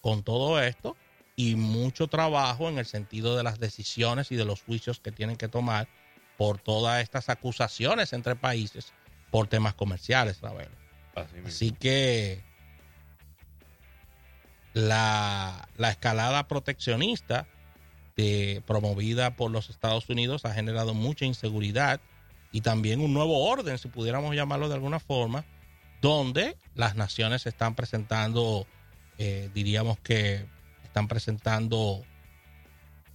con 0.00 0.22
todo 0.22 0.60
esto 0.60 0.96
y 1.36 1.56
mucho 1.56 2.08
trabajo 2.08 2.68
en 2.68 2.78
el 2.78 2.86
sentido 2.86 3.36
de 3.36 3.42
las 3.42 3.58
decisiones 3.58 4.30
y 4.32 4.36
de 4.36 4.44
los 4.44 4.62
juicios 4.62 5.00
que 5.00 5.12
tienen 5.12 5.36
que 5.36 5.48
tomar 5.48 5.88
por 6.36 6.58
todas 6.58 7.02
estas 7.02 7.28
acusaciones 7.28 8.12
entre 8.12 8.36
países 8.36 8.92
por 9.30 9.46
temas 9.46 9.74
comerciales, 9.74 10.40
Ravelo. 10.40 10.76
Así. 11.14 11.36
Así 11.44 11.72
que 11.72 12.42
la, 14.72 15.68
la 15.76 15.90
escalada 15.90 16.48
proteccionista 16.48 17.46
de, 18.16 18.62
promovida 18.66 19.36
por 19.36 19.50
los 19.50 19.70
Estados 19.70 20.08
Unidos 20.08 20.44
ha 20.44 20.54
generado 20.54 20.94
mucha 20.94 21.24
inseguridad 21.24 22.00
y 22.50 22.60
también 22.60 23.00
un 23.00 23.14
nuevo 23.14 23.48
orden, 23.48 23.78
si 23.78 23.88
pudiéramos 23.88 24.34
llamarlo 24.34 24.68
de 24.68 24.74
alguna 24.74 25.00
forma, 25.00 25.44
donde 26.02 26.56
las 26.74 26.96
naciones 26.96 27.46
están 27.46 27.74
presentando, 27.74 28.66
eh, 29.18 29.50
diríamos 29.54 29.98
que 30.00 30.46
están 30.84 31.08
presentando 31.08 32.02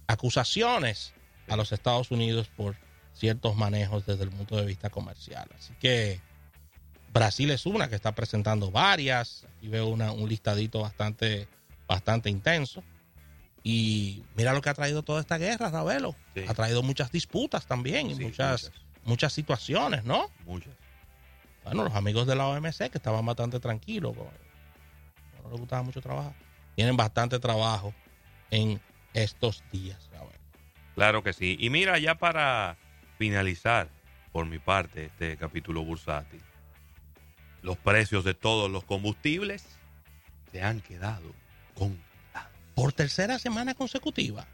acusaciones 0.08 1.14
a 1.48 1.56
los 1.56 1.70
Estados 1.70 2.10
Unidos 2.10 2.50
por 2.56 2.76
ciertos 3.12 3.56
manejos 3.56 4.06
desde 4.06 4.24
el 4.24 4.30
punto 4.30 4.56
de 4.56 4.66
vista 4.66 4.90
comercial. 4.90 5.48
Así 5.56 5.74
que 5.78 6.20
Brasil 7.12 7.50
es 7.50 7.66
una 7.66 7.88
que 7.88 7.94
está 7.96 8.12
presentando 8.14 8.70
varias. 8.70 9.46
Aquí 9.56 9.68
veo 9.68 9.86
una, 9.88 10.12
un 10.12 10.28
listadito 10.28 10.80
bastante, 10.80 11.48
bastante 11.86 12.30
intenso. 12.30 12.82
Y 13.62 14.22
mira 14.36 14.52
lo 14.52 14.60
que 14.62 14.70
ha 14.70 14.74
traído 14.74 15.02
toda 15.02 15.20
esta 15.20 15.36
guerra, 15.38 15.70
Ravelo. 15.70 16.14
Sí. 16.34 16.44
Ha 16.48 16.54
traído 16.54 16.82
muchas 16.82 17.10
disputas 17.10 17.66
también 17.66 18.10
y 18.10 18.14
Sí, 18.14 18.22
muchas, 18.22 18.64
muchas. 18.64 18.82
muchas 19.04 19.32
situaciones, 19.32 20.04
¿no? 20.04 20.30
Muchas. 20.46 20.72
Bueno, 21.64 21.84
los 21.84 21.94
amigos 21.94 22.26
de 22.26 22.34
la 22.34 22.46
OMC 22.46 22.88
que 22.90 22.98
estaban 22.98 23.26
bastante 23.26 23.60
tranquilos, 23.60 24.16
no 24.16 25.50
les 25.50 25.60
gustaba 25.60 25.82
mucho 25.82 26.00
trabajar, 26.00 26.32
tienen 26.76 26.96
bastante 26.96 27.38
trabajo 27.38 27.92
en 28.50 28.80
estos 29.12 29.62
días. 29.70 30.08
Ravelo. 30.12 30.38
Claro 30.94 31.22
que 31.22 31.32
sí. 31.34 31.56
Y 31.60 31.68
mira, 31.68 31.98
ya 31.98 32.14
para 32.14 32.78
finalizar, 33.18 33.88
por 34.32 34.46
mi 34.46 34.58
parte, 34.58 35.06
este 35.06 35.36
capítulo 35.36 35.84
bursátil, 35.84 36.40
los 37.62 37.76
precios 37.76 38.24
de 38.24 38.34
todos 38.34 38.70
los 38.70 38.84
combustibles 38.84 39.64
se 40.52 40.62
han 40.62 40.80
quedado 40.80 41.32
congelados. 41.74 42.06
Por 42.74 42.92
tercera 42.92 43.38
semana 43.38 43.74
consecutiva. 43.74 44.46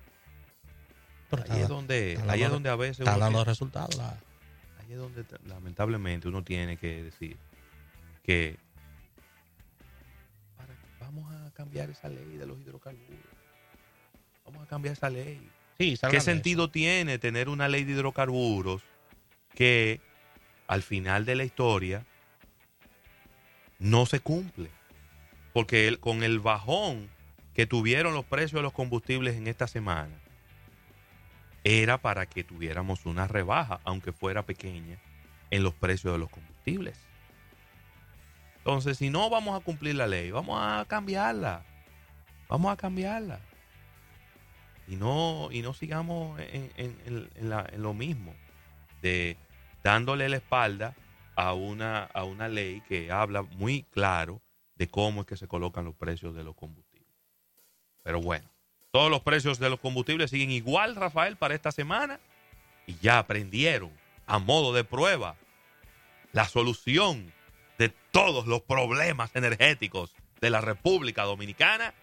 Pero 1.30 1.44
Ahí 1.52 1.60
es 1.62 1.68
donde, 1.68 2.18
ahí 2.28 2.42
es 2.42 2.50
donde 2.50 2.70
a 2.70 2.76
veces 2.76 3.00
está 3.00 3.12
dando 3.18 3.38
tiene- 3.40 3.44
resultados. 3.44 3.96
la- 3.96 4.10
ahí 4.80 4.92
es 4.92 4.98
donde 4.98 5.24
lamentablemente 5.46 6.28
uno 6.28 6.42
tiene 6.42 6.76
que 6.76 7.02
decir 7.04 7.36
que 8.22 8.56
para- 10.56 10.74
vamos 11.00 11.32
a 11.34 11.50
cambiar 11.52 11.90
esa 11.90 12.08
ley 12.08 12.36
de 12.36 12.46
los 12.46 12.58
hidrocarburos. 12.60 13.08
Vamos 14.46 14.62
a 14.64 14.66
cambiar 14.68 14.94
esa 14.94 15.10
ley. 15.10 15.50
Sí, 15.78 15.98
¿Qué 16.10 16.16
eso. 16.18 16.24
sentido 16.24 16.70
tiene 16.70 17.18
tener 17.18 17.48
una 17.48 17.68
ley 17.68 17.84
de 17.84 17.92
hidrocarburos 17.92 18.82
que 19.54 20.00
al 20.66 20.82
final 20.82 21.24
de 21.24 21.34
la 21.34 21.44
historia 21.44 22.06
no 23.84 24.06
se 24.06 24.20
cumple? 24.20 24.70
Porque 25.52 25.96
con 26.00 26.22
el 26.22 26.40
bajón 26.40 27.08
que 27.54 27.66
tuvieron 27.66 28.14
los 28.14 28.24
precios 28.24 28.58
de 28.58 28.62
los 28.62 28.72
combustibles 28.72 29.36
en 29.36 29.46
esta 29.46 29.68
semana, 29.68 30.14
era 31.62 31.98
para 31.98 32.26
que 32.26 32.42
tuviéramos 32.42 33.06
una 33.06 33.28
rebaja, 33.28 33.80
aunque 33.84 34.12
fuera 34.12 34.42
pequeña, 34.42 34.98
en 35.50 35.62
los 35.62 35.74
precios 35.74 36.12
de 36.12 36.18
los 36.18 36.30
combustibles. 36.30 36.98
Entonces, 38.58 38.98
si 38.98 39.10
no 39.10 39.30
vamos 39.30 39.60
a 39.60 39.62
cumplir 39.62 39.94
la 39.94 40.06
ley, 40.06 40.30
vamos 40.30 40.58
a 40.60 40.84
cambiarla. 40.86 41.64
Vamos 42.48 42.72
a 42.72 42.76
cambiarla 42.76 43.40
y 44.86 44.96
no, 44.96 45.48
y 45.50 45.62
no 45.62 45.72
sigamos 45.72 46.38
en, 46.40 46.70
en 46.76 47.82
lo 47.82 47.94
mismo, 47.94 48.34
de 49.02 49.36
dándole 49.82 50.28
la 50.28 50.36
espalda 50.36 50.94
a 51.36 51.54
una, 51.54 52.04
a 52.04 52.24
una 52.24 52.48
ley 52.48 52.80
que 52.82 53.10
habla 53.10 53.42
muy 53.42 53.82
claro 53.84 54.42
de 54.76 54.88
cómo 54.88 55.22
es 55.22 55.26
que 55.26 55.36
se 55.36 55.48
colocan 55.48 55.84
los 55.84 55.94
precios 55.94 56.34
de 56.34 56.44
los 56.44 56.54
combustibles. 56.54 57.08
Pero 58.02 58.20
bueno, 58.20 58.50
todos 58.90 59.10
los 59.10 59.22
precios 59.22 59.58
de 59.58 59.70
los 59.70 59.80
combustibles 59.80 60.30
siguen 60.30 60.50
igual, 60.50 60.94
Rafael, 60.94 61.36
para 61.36 61.54
esta 61.54 61.72
semana, 61.72 62.20
y 62.86 62.96
ya 62.98 63.18
aprendieron 63.18 63.90
a 64.26 64.38
modo 64.38 64.72
de 64.72 64.84
prueba 64.84 65.36
la 66.32 66.46
solución 66.46 67.32
de 67.78 67.88
todos 68.10 68.46
los 68.46 68.62
problemas 68.62 69.34
energéticos 69.34 70.14
de 70.40 70.50
la 70.50 70.60
República 70.60 71.22
Dominicana. 71.22 71.94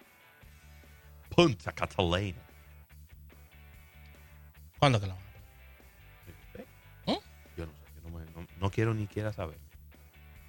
Punta 1.29 1.71
Catalina. 1.71 2.41
¿Cuándo 4.79 5.00
que 5.00 5.07
la 5.07 5.15
no, 8.62 8.70
quiero 8.70 8.94
ni 8.94 9.08
quiera 9.08 9.34
saber. 9.34 9.58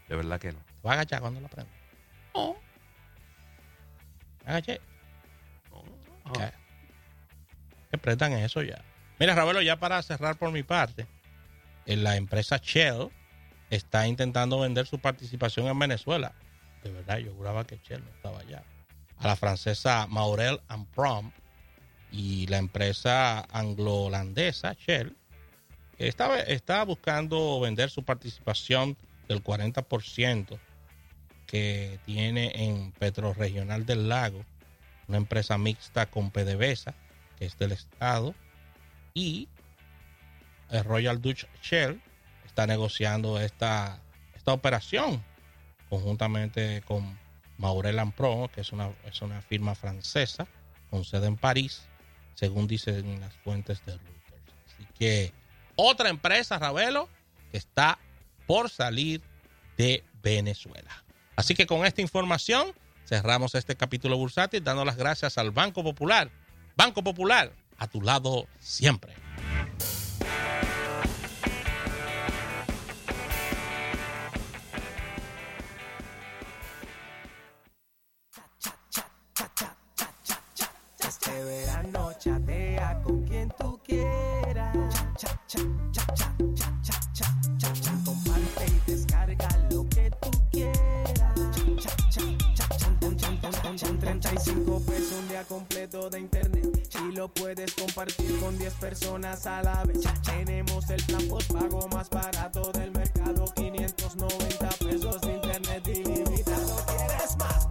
De 0.08 0.16
verdad 0.16 0.38
que 0.38 0.52
no. 0.52 0.58
¿Te 0.58 0.86
va 0.86 0.90
a 0.90 0.94
agachar 0.94 1.20
cuando 1.20 1.40
la 1.40 1.48
prenda? 1.48 1.72
No, 2.34 2.56
Me 4.44 4.52
agaché. 4.52 4.80
no, 5.70 5.82
no. 6.26 6.32
Que 6.32 6.52
eso 8.44 8.62
ya. 8.62 8.84
Mira, 9.18 9.34
Ravelo, 9.34 9.62
ya 9.62 9.78
para 9.78 10.02
cerrar 10.02 10.36
por 10.36 10.52
mi 10.52 10.62
parte, 10.62 11.06
en 11.86 12.04
la 12.04 12.16
empresa 12.16 12.58
Shell 12.58 13.08
está 13.70 14.06
intentando 14.06 14.60
vender 14.60 14.86
su 14.86 14.98
participación 14.98 15.66
en 15.66 15.78
Venezuela. 15.78 16.34
De 16.82 16.90
verdad, 16.90 17.18
yo 17.18 17.32
juraba 17.34 17.66
que 17.66 17.78
Shell 17.78 18.04
no 18.04 18.10
estaba 18.10 18.40
allá. 18.40 18.62
A 19.18 19.28
la 19.28 19.36
francesa 19.36 20.06
Maurel 20.06 20.60
and 20.68 20.86
Prom 20.88 21.30
y 22.10 22.46
la 22.48 22.58
empresa 22.58 23.46
anglo-holandesa 23.50 24.74
Shell 24.74 25.16
está, 26.08 26.40
está 26.40 26.84
buscando 26.84 27.60
vender 27.60 27.90
su 27.90 28.02
participación 28.02 28.96
del 29.28 29.42
40% 29.42 30.58
que 31.46 31.98
tiene 32.04 32.52
en 32.54 32.92
Petro 32.92 33.34
Regional 33.34 33.84
del 33.84 34.08
Lago, 34.08 34.44
una 35.08 35.18
empresa 35.18 35.58
mixta 35.58 36.06
con 36.06 36.30
PDVSA, 36.30 36.94
que 37.38 37.44
es 37.44 37.58
del 37.58 37.72
Estado, 37.72 38.34
y 39.14 39.48
el 40.70 40.84
Royal 40.84 41.20
Dutch 41.20 41.46
Shell 41.62 42.00
está 42.46 42.66
negociando 42.66 43.38
esta, 43.38 44.00
esta 44.34 44.52
operación 44.52 45.22
conjuntamente 45.90 46.82
con 46.86 47.18
Maurel 47.58 48.00
Pro, 48.16 48.50
que 48.54 48.62
es 48.62 48.72
una, 48.72 48.90
es 49.04 49.20
una 49.20 49.42
firma 49.42 49.74
francesa 49.74 50.46
con 50.90 51.04
sede 51.04 51.26
en 51.26 51.36
París, 51.36 51.82
según 52.34 52.66
dicen 52.66 53.20
las 53.20 53.34
fuentes 53.34 53.84
de 53.84 53.92
Reuters. 53.92 54.54
Así 54.66 54.86
que 54.98 55.32
otra 55.76 56.08
empresa, 56.08 56.58
Ravelo, 56.58 57.08
que 57.50 57.58
está 57.58 57.98
por 58.46 58.70
salir 58.70 59.22
de 59.76 60.04
Venezuela. 60.22 61.04
Así 61.36 61.54
que 61.54 61.66
con 61.66 61.86
esta 61.86 62.00
información 62.00 62.72
cerramos 63.06 63.54
este 63.54 63.76
capítulo 63.76 64.16
bursátil 64.16 64.62
dando 64.62 64.84
las 64.84 64.96
gracias 64.96 65.38
al 65.38 65.50
Banco 65.50 65.82
Popular. 65.82 66.30
Banco 66.76 67.02
Popular, 67.02 67.52
a 67.78 67.86
tu 67.86 68.00
lado 68.00 68.46
siempre. 68.58 69.14
Este 81.00 81.42
día 95.42 95.48
completo 95.48 96.10
de 96.10 96.20
internet. 96.20 96.88
Y 97.08 97.12
lo 97.12 97.28
puedes 97.28 97.74
compartir 97.74 98.38
con 98.38 98.58
10 98.58 98.74
personas 98.74 99.46
a 99.46 99.62
la 99.62 99.84
vez. 99.84 100.00
Tenemos 100.24 100.88
el 100.90 101.02
plan 101.04 101.28
pago 101.52 101.88
más 101.88 102.08
barato 102.10 102.70
del 102.72 102.90
mercado. 102.92 103.44
590 103.54 104.68
pesos 104.78 105.20
de 105.20 105.34
internet 105.34 105.88
ilimitado. 105.88 106.86
¿Quieres 106.86 107.36
más? 107.38 107.68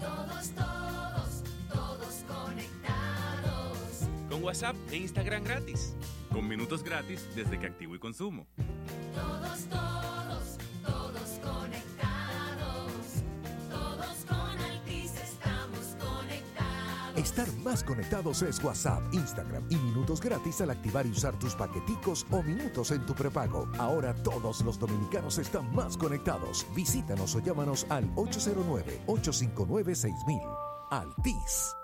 Todos, 0.00 0.50
todos, 0.54 1.42
todos 1.72 2.24
conectados. 2.28 4.08
Con 4.30 4.44
WhatsApp 4.44 4.76
e 4.90 4.96
Instagram 4.96 5.44
gratis. 5.44 5.94
Con 6.30 6.46
minutos 6.46 6.82
gratis 6.82 7.26
desde 7.34 7.58
que 7.58 7.66
activo 7.66 7.94
y 7.94 7.98
consumo. 7.98 8.46
Estar 17.36 17.52
más 17.56 17.84
conectados 17.84 18.40
es 18.40 18.64
WhatsApp, 18.64 19.12
Instagram 19.12 19.66
y 19.68 19.76
minutos 19.76 20.22
gratis 20.22 20.62
al 20.62 20.70
activar 20.70 21.04
y 21.04 21.10
usar 21.10 21.38
tus 21.38 21.54
paqueticos 21.54 22.24
o 22.30 22.42
minutos 22.42 22.92
en 22.92 23.04
tu 23.04 23.14
prepago. 23.14 23.68
Ahora 23.78 24.14
todos 24.14 24.62
los 24.62 24.78
dominicanos 24.78 25.36
están 25.36 25.70
más 25.74 25.98
conectados. 25.98 26.64
Visítanos 26.74 27.34
o 27.34 27.40
llámanos 27.40 27.84
al 27.90 28.08
809-859-6000. 28.14 30.88
Altis. 30.90 31.74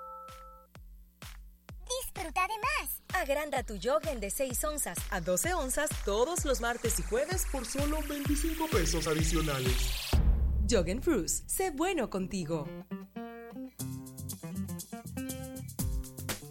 Disfruta 2.00 2.48
de 2.48 2.54
más. 2.80 3.02
Agranda 3.12 3.62
tu 3.62 3.78
Jogen 3.78 4.20
de 4.20 4.30
6 4.30 4.64
onzas 4.64 4.96
a 5.10 5.20
12 5.20 5.52
onzas 5.52 5.90
todos 6.06 6.46
los 6.46 6.62
martes 6.62 6.98
y 6.98 7.02
jueves 7.02 7.44
por 7.52 7.66
solo 7.66 7.98
25 8.08 8.68
pesos 8.68 9.06
adicionales. 9.06 10.08
Jogen 10.70 11.02
Fruits, 11.02 11.44
sé 11.46 11.72
bueno 11.72 12.08
contigo. 12.08 12.66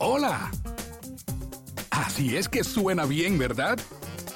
Hola. 0.03 0.49
Así 1.91 2.35
es 2.35 2.49
que 2.49 2.63
suena 2.63 3.05
bien, 3.05 3.37
¿verdad? 3.37 3.77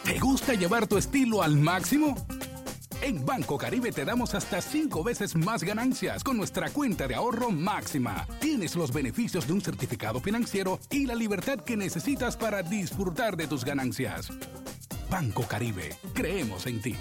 ¿Te 0.03 0.19
gusta 0.19 0.53
llevar 0.53 0.85
tu 0.85 0.95
estilo 0.95 1.41
al 1.41 1.57
máximo? 1.57 2.15
En 3.01 3.25
Banco 3.25 3.57
Caribe 3.57 3.91
te 3.91 4.05
damos 4.05 4.35
hasta 4.35 4.61
cinco 4.61 5.03
veces 5.03 5.35
más 5.35 5.63
ganancias 5.63 6.23
con 6.23 6.37
nuestra 6.37 6.69
cuenta 6.69 7.07
de 7.07 7.15
ahorro 7.15 7.49
máxima. 7.49 8.27
Tienes 8.39 8.75
los 8.75 8.93
beneficios 8.93 9.47
de 9.47 9.53
un 9.53 9.61
certificado 9.61 10.19
financiero 10.19 10.79
y 10.91 11.07
la 11.07 11.15
libertad 11.15 11.57
que 11.59 11.75
necesitas 11.75 12.37
para 12.37 12.61
disfrutar 12.61 13.35
de 13.35 13.47
tus 13.47 13.65
ganancias. 13.65 14.29
Banco 15.09 15.47
Caribe, 15.47 15.97
creemos 16.13 16.67
en 16.67 16.79
ti. 16.79 16.95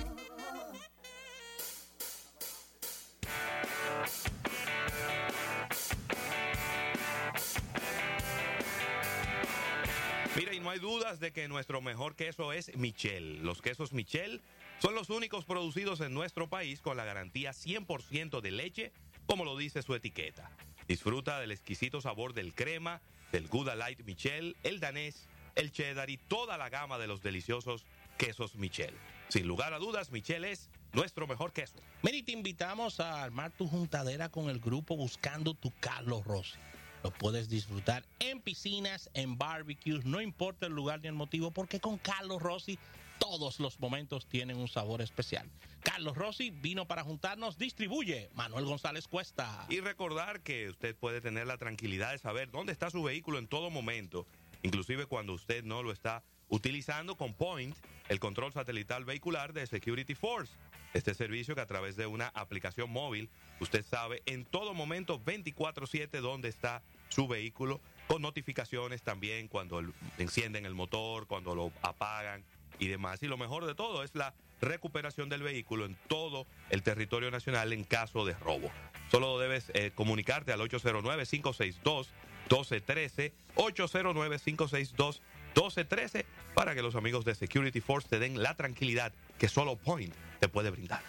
Mira, 10.36 10.52
y 10.52 10.58
no 10.58 10.70
hay 10.70 10.80
dudas 10.80 11.20
de 11.20 11.32
que 11.32 11.46
nuestro 11.46 11.80
mejor 11.80 12.16
queso 12.16 12.52
es 12.52 12.76
Michel. 12.76 13.44
Los 13.44 13.62
quesos 13.62 13.92
Michel 13.92 14.42
son 14.80 14.96
los 14.96 15.08
únicos 15.08 15.44
producidos 15.44 16.00
en 16.00 16.12
nuestro 16.12 16.48
país 16.48 16.80
con 16.80 16.96
la 16.96 17.04
garantía 17.04 17.52
100% 17.52 18.40
de 18.40 18.50
leche, 18.50 18.92
como 19.26 19.44
lo 19.44 19.56
dice 19.56 19.82
su 19.82 19.94
etiqueta. 19.94 20.50
Disfruta 20.88 21.38
del 21.38 21.52
exquisito 21.52 22.00
sabor 22.00 22.34
del 22.34 22.52
crema, 22.52 23.00
del 23.30 23.46
Gouda 23.46 23.76
Light 23.76 24.02
Michel, 24.04 24.56
el 24.64 24.80
danés, 24.80 25.28
el 25.54 25.70
cheddar 25.70 26.10
y 26.10 26.16
toda 26.16 26.58
la 26.58 26.68
gama 26.68 26.98
de 26.98 27.06
los 27.06 27.22
deliciosos 27.22 27.86
quesos 28.18 28.56
Michel. 28.56 28.94
Sin 29.28 29.46
lugar 29.46 29.72
a 29.72 29.78
dudas, 29.78 30.10
Michel 30.10 30.44
es 30.44 30.68
nuestro 30.92 31.28
mejor 31.28 31.52
queso. 31.52 31.76
Y 32.02 32.22
te 32.24 32.32
invitamos 32.32 32.98
a 32.98 33.22
armar 33.22 33.52
tu 33.52 33.68
juntadera 33.68 34.28
con 34.30 34.50
el 34.50 34.58
grupo 34.58 34.96
Buscando 34.96 35.54
tu 35.54 35.72
Carlos 35.78 36.24
Rossi. 36.24 36.58
Lo 37.04 37.10
puedes 37.10 37.50
disfrutar 37.50 38.02
en 38.18 38.40
piscinas, 38.40 39.10
en 39.12 39.36
barbecues, 39.36 40.06
no 40.06 40.22
importa 40.22 40.64
el 40.64 40.72
lugar 40.72 41.02
ni 41.02 41.08
el 41.08 41.14
motivo, 41.14 41.50
porque 41.50 41.78
con 41.78 41.98
Carlos 41.98 42.40
Rossi 42.40 42.78
todos 43.18 43.60
los 43.60 43.78
momentos 43.78 44.24
tienen 44.26 44.56
un 44.56 44.68
sabor 44.68 45.02
especial. 45.02 45.46
Carlos 45.82 46.16
Rossi 46.16 46.48
vino 46.48 46.86
para 46.86 47.04
juntarnos, 47.04 47.58
distribuye 47.58 48.30
Manuel 48.32 48.64
González 48.64 49.06
Cuesta. 49.06 49.66
Y 49.68 49.80
recordar 49.80 50.40
que 50.40 50.70
usted 50.70 50.96
puede 50.96 51.20
tener 51.20 51.46
la 51.46 51.58
tranquilidad 51.58 52.12
de 52.12 52.18
saber 52.18 52.50
dónde 52.50 52.72
está 52.72 52.88
su 52.88 53.02
vehículo 53.02 53.38
en 53.38 53.48
todo 53.48 53.68
momento, 53.68 54.26
inclusive 54.62 55.04
cuando 55.04 55.34
usted 55.34 55.62
no 55.62 55.82
lo 55.82 55.92
está 55.92 56.22
utilizando 56.48 57.16
con 57.16 57.34
Point, 57.34 57.76
el 58.08 58.18
control 58.18 58.54
satelital 58.54 59.04
vehicular 59.04 59.52
de 59.52 59.66
Security 59.66 60.14
Force. 60.14 60.54
Este 60.94 61.12
servicio 61.12 61.54
que 61.54 61.60
a 61.60 61.66
través 61.66 61.96
de 61.96 62.06
una 62.06 62.28
aplicación 62.28 62.88
móvil 62.88 63.28
usted 63.60 63.84
sabe 63.84 64.22
en 64.26 64.44
todo 64.44 64.74
momento 64.74 65.18
24/7 65.18 66.20
dónde 66.20 66.48
está 66.48 66.82
su 67.14 67.28
vehículo, 67.28 67.80
con 68.08 68.22
notificaciones 68.22 69.02
también 69.02 69.46
cuando 69.48 69.82
encienden 70.18 70.64
el 70.66 70.74
motor, 70.74 71.26
cuando 71.26 71.54
lo 71.54 71.72
apagan 71.82 72.44
y 72.78 72.88
demás. 72.88 73.22
Y 73.22 73.28
lo 73.28 73.38
mejor 73.38 73.64
de 73.66 73.74
todo 73.74 74.02
es 74.02 74.14
la 74.14 74.34
recuperación 74.60 75.28
del 75.28 75.42
vehículo 75.42 75.84
en 75.84 75.96
todo 76.08 76.46
el 76.70 76.82
territorio 76.82 77.30
nacional 77.30 77.70
en 77.72 77.84
caso 77.84 78.24
de 78.24 78.32
robo. 78.34 78.72
Solo 79.10 79.38
debes 79.38 79.70
eh, 79.74 79.92
comunicarte 79.94 80.52
al 80.52 80.60
809-562-1213, 80.60 83.32
809-562-1213, 83.54 86.24
para 86.54 86.74
que 86.74 86.82
los 86.82 86.96
amigos 86.96 87.24
de 87.24 87.36
Security 87.36 87.80
Force 87.80 88.08
te 88.08 88.18
den 88.18 88.42
la 88.42 88.54
tranquilidad 88.54 89.12
que 89.38 89.48
solo 89.48 89.76
Point 89.76 90.12
te 90.40 90.48
puede 90.48 90.70
brindar. 90.70 91.02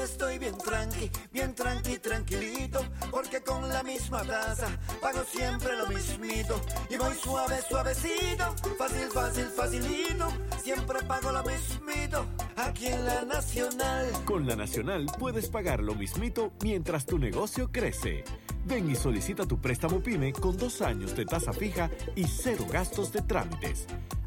Estoy 0.00 0.38
bien 0.38 0.56
tranqui, 0.56 1.10
bien 1.32 1.54
tranqui, 1.54 1.98
tranquilito, 1.98 2.80
porque 3.10 3.40
con 3.42 3.68
la 3.68 3.82
misma 3.82 4.22
tasa 4.22 4.68
pago 5.00 5.24
siempre 5.24 5.76
lo 5.76 5.86
mismito 5.86 6.60
y 6.90 6.96
voy 6.96 7.14
suave, 7.14 7.56
suavecito, 7.68 8.54
fácil, 8.78 9.08
fácil, 9.12 9.46
facilito, 9.46 10.28
siempre 10.62 11.02
pago 11.02 11.32
lo 11.32 11.42
mismito. 11.44 12.26
aquí 12.56 12.86
en 12.86 13.04
la 13.04 13.24
Nacional. 13.24 14.06
Con 14.24 14.46
la 14.46 14.56
Nacional 14.56 15.06
puedes 15.18 15.48
pagar 15.48 15.80
lo 15.80 15.94
mismito 15.94 16.52
mientras 16.62 17.06
tu 17.06 17.18
negocio 17.18 17.70
crece. 17.70 18.24
Ven 18.66 18.90
y 18.90 18.96
solicita 18.96 19.46
tu 19.46 19.60
préstamo 19.60 20.00
PYME 20.00 20.32
con 20.32 20.56
dos 20.56 20.82
años 20.82 21.16
de 21.16 21.24
tasa 21.24 21.52
fija 21.52 21.90
y 22.14 22.24
cero 22.24 22.66
gastos 22.70 23.12
de 23.12 23.22
trámites. 23.22 23.86